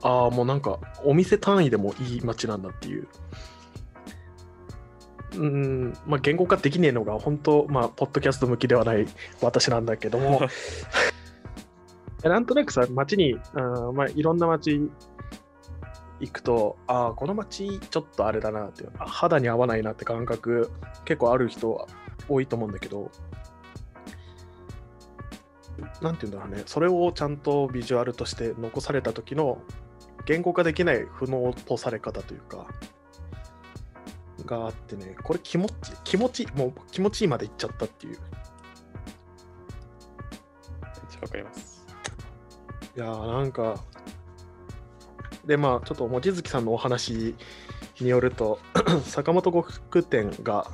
[0.03, 3.07] ああ、もうなんか、お店単位でもいい街なんだっていう。
[5.35, 9.07] うん、まあ、言語化できねえのが、本当、まあ、ポッドキャスト向きではない
[9.41, 10.41] 私なんだけども、
[12.23, 14.89] なんとなくさ、街に、うんまあ、いろんな街
[16.19, 20.71] 行くと、ああ、この街ちょっとあれだなって、肌に合わないなって感覚
[21.05, 21.87] 結構ある人は
[22.29, 23.11] 多いと思うんだけど、
[26.01, 29.61] なんていうんだろうね、それをちゃんとビジュアルとして残された時の
[30.25, 32.67] 言語化できない不能とされ方というか、
[34.45, 38.13] があってね、これ気持ち、気持ち、もう気持ちいいまでいっちゃったっていう。
[38.13, 38.19] めっ
[41.09, 41.72] ちゃわかります。
[42.95, 43.79] いやーなんか、
[45.45, 47.35] で、まあ、ちょっと望月さんのお話
[47.99, 48.59] によると、
[49.03, 50.67] 坂本呉服店が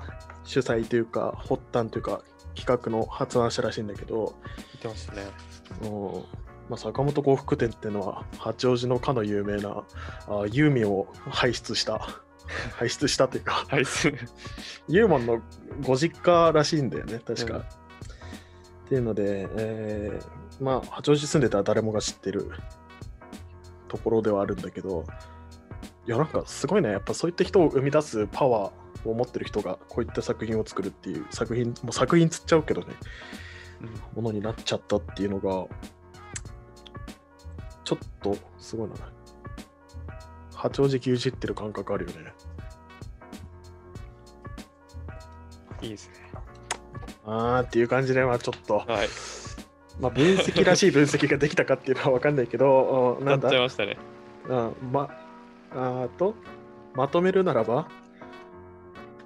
[0.44, 2.22] 主催というか、発端というか、
[2.56, 5.24] 企画の発案者らしいんだけど、言ってましたね。
[5.84, 6.24] うん
[6.70, 9.84] まあ、坂本呉服店っていうのは、八王子のかの有名な
[10.28, 12.02] あユーミンを輩出した、
[12.78, 13.66] 輩出したというか、
[14.88, 15.42] ユーモンの
[15.86, 17.56] ご実家らしいんだよね、確か。
[17.56, 17.64] うん
[18.90, 22.52] っていうので、えーまあ、八王子住んでたら誰もが知ってる
[23.88, 25.06] ところではあるんだけど、
[26.06, 32.88] いや、なんかすごいね、やっぱそういった人を生み出すパワーを持ってる人がこういった作品を作るっていう作品、もう作品つっちゃうけどね、
[34.16, 35.68] ものになっちゃったっていうのが、
[37.84, 38.96] ちょっとすごいな。
[40.54, 42.34] 八王子牛耳ってる感覚あるよね。
[45.82, 46.16] いいですね。
[47.26, 49.08] あーっていう感じで、まあちょっと、はい。
[50.00, 53.98] まあ、分析らしい分析ができたかっていうのは分かんないけど、おななんっだちゃいましたね。
[54.48, 55.10] うんま
[55.72, 56.36] あーと、
[56.96, 57.88] まとめるならば、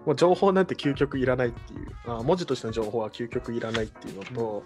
[0.06, 4.64] もう情報なんて究極いらないっていう、あー文字としての情報は究極いらないっていうのと、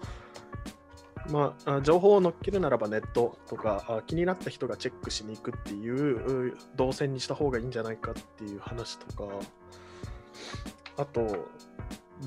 [1.30, 9.34] まあ、あ情報を載っけるならばネットとかあ気になった人がチェックしに行くっていうう動線にした方がいいんじゃないかっていう話とか
[10.98, 11.48] あと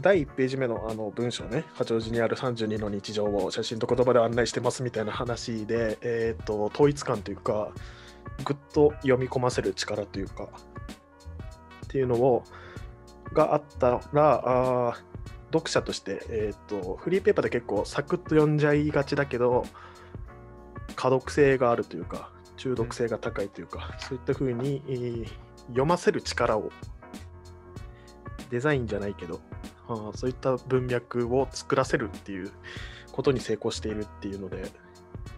[0.00, 7.72] 第1ページ目のあの文章ね八王子にある32の日常を写真と言葉で案内してますみたいな話で、えー、と統一感というか
[8.44, 10.48] ぐっと読み込ませる力というか
[11.84, 12.44] っていうのを
[13.32, 14.96] があったらあ
[15.52, 19.64] 読者として、えー、とフリーペーパーで結構サクッと読んじゃいがちだけど
[20.94, 25.26] 可読性があるというか中毒性が高いというか、そういった風に、えー
[25.70, 26.70] 読ませる力を
[28.50, 29.40] デザインじゃないけど
[29.94, 32.50] あーそういった文脈を作らせるっていう
[33.12, 34.70] ことに成功しているっていうので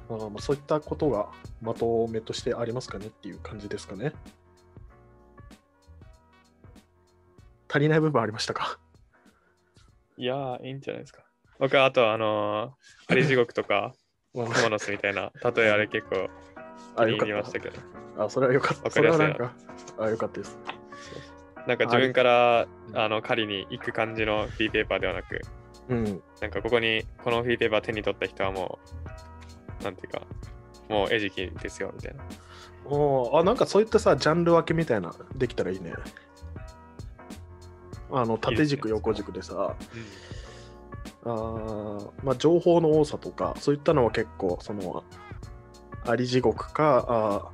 [0.08, 1.28] あーまあそういったことが
[1.60, 4.12] まとめとしてありますかねっていう感じですかね。
[7.68, 8.78] 足りない部分ありましたか？
[10.18, 11.22] いやー、いいんじゃないですか。
[11.58, 13.94] 僕はあと、あのー、 アリ地獄とか、
[14.34, 16.28] モの巣みたいな、例えあれ結構
[16.96, 17.78] あ、気に入りましたけど、
[18.16, 18.24] た。
[18.24, 18.90] あ、それはよかった。
[18.90, 19.54] それはなんか、
[19.98, 20.58] あ、よかったです。
[21.66, 25.40] なんか自分からうんあの狩りに行く感じのフリーペーパーではなく、
[25.88, 26.22] うん。
[26.40, 28.78] なんかここにこのフリーペーパー手に取った人はも
[29.80, 30.22] う、なんていうか、
[30.88, 32.24] もう餌食ですよみたいな。
[32.84, 35.94] おーあ、なんかそういったさ、ジャンル分けみたいな、できたらいいね。
[38.10, 39.76] あの、縦軸、いいですね横軸でさ、
[41.24, 45.04] あーまあ、情報の多さとか、そういったのは結構、その、
[46.04, 47.52] あり地獄か、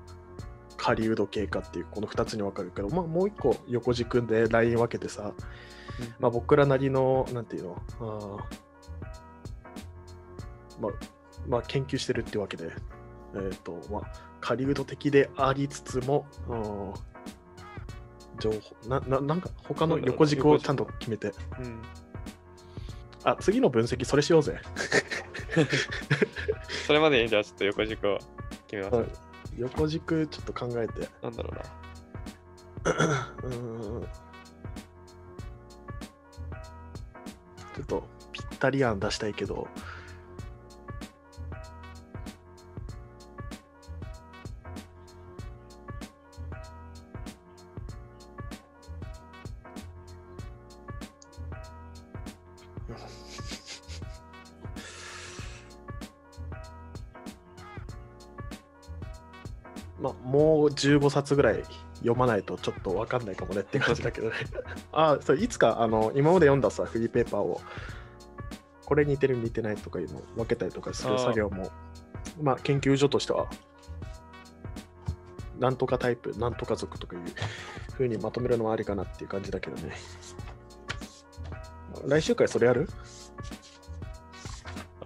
[0.79, 5.35] 狩人系かっていう、この2つに分かるけど、まあ、もう1個横軸でライン分けてさ、
[6.19, 8.41] まあ、僕らなりの、なんていうの、
[10.81, 10.93] まあ、
[11.47, 12.71] まあ、研究してるってわけで、
[13.35, 14.03] えっ、と、まあ、
[14.41, 16.95] 狩人的でありつつも、うん
[18.39, 21.83] 情報なな、なんか他の横軸をちゃんと決めて、うん。
[23.25, 24.61] あ、次の分析それしようぜ。
[26.87, 28.19] それまでにじゃあちょっと横軸を
[28.69, 28.95] 決めます。
[28.95, 29.28] はい
[29.59, 31.63] 横軸ちょっと考えて、なんだろうな。
[33.43, 34.03] うーん。
[34.03, 39.69] ちょっとぴったり案出したいけど、
[60.79, 61.63] 15冊ぐらい
[61.97, 64.37] 読まないとちょっと分かんないかもねって感じだけどね。
[64.93, 67.61] あそういつかあの今まで読んださ、フリーペーパーを
[68.87, 71.71] これ似てる似てないとかいうのを分けたりとかする作業も、
[72.41, 73.47] まあ、研究所としては、
[75.59, 77.23] なんとかタイプ、なんとか族とかいう
[77.93, 79.95] ふうにまとめるのはありかなっていう感じだけどね。
[82.07, 82.89] 来週からそれやる？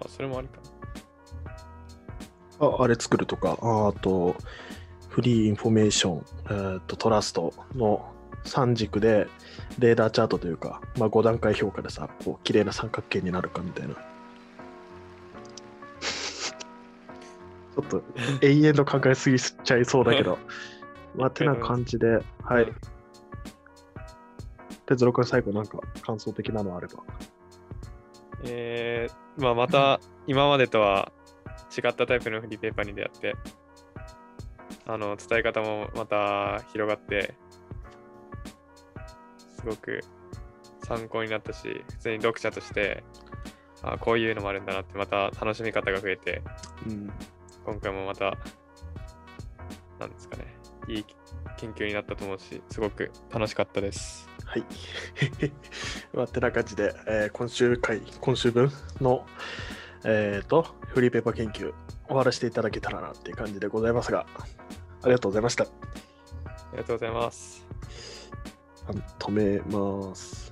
[0.01, 0.61] あ、それもありか
[2.61, 4.37] ああれ作るとか、ああと、
[5.13, 8.13] フリーインフォメーション、えーとトラストの
[8.45, 9.29] 3軸で、
[9.79, 13.95] レーダーチャートというか、まあ、5段階評価でさ、こう綺麗な三角形になるかみたいな。
[13.95, 18.03] ちょっと
[18.41, 20.39] 永遠と考えすぎちゃいそうだけど、
[21.15, 22.65] まあ、てな感じで、はい。
[22.65, 22.77] うん
[24.87, 27.03] 哲郎君、最後なんか感想的なのあれば。
[28.45, 31.13] えーまあ、また今までとは
[31.77, 33.37] 違ったタイプのフリーペーパーに出会って、
[34.87, 37.35] あの伝え方もまた広がって、
[39.59, 40.01] すごく
[40.85, 43.05] 参考になったし、普通に読者として、
[43.83, 46.43] あこういうのもあるんだなって、また楽しみ方が増えて、
[46.87, 47.13] うん。
[47.65, 48.37] 今回もまた、
[50.01, 50.57] なんですかね、
[50.89, 51.07] いい
[51.57, 54.29] 研究になったと思うし、すごく楽しかったです。
[54.45, 54.65] はい。
[56.13, 58.71] まあ、てな感じで、えー今週回、今週分
[59.01, 59.25] の、
[60.05, 61.73] えー、と、フリーペーパー研究、
[62.07, 64.27] 終わらせていただけたらなっていう感じでございますが、
[65.03, 65.65] ありがとうございました。
[65.65, 65.69] あ
[66.73, 67.67] りがとうございます。
[68.87, 70.52] あ止めます。